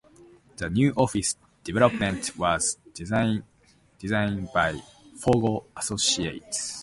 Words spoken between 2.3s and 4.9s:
was designed by